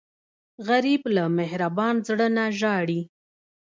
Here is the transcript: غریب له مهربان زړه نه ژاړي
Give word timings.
غریب 0.67 1.01
له 1.15 1.23
مهربان 1.37 1.95
زړه 2.07 2.27
نه 2.37 2.45
ژاړي 2.59 3.01